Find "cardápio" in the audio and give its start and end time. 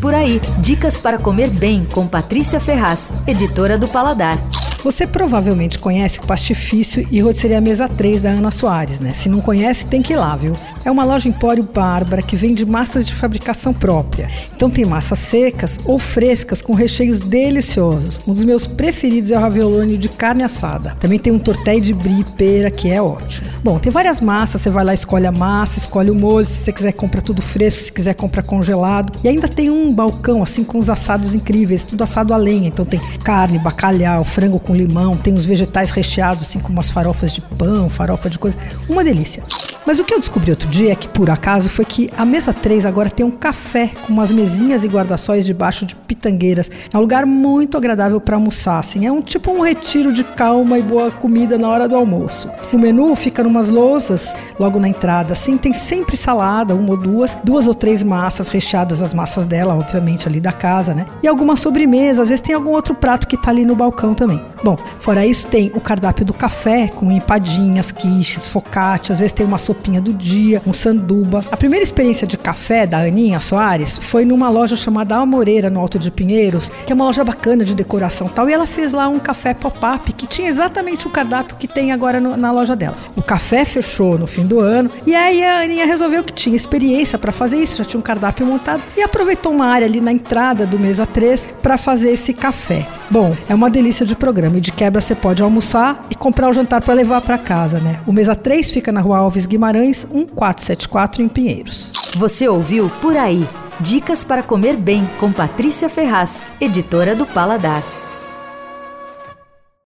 65.80-66.24, 81.10-81.56, 88.02-88.46